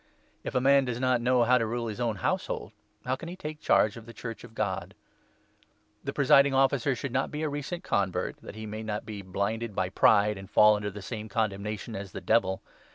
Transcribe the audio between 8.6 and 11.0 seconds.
6 may not be blinded by pride and fall under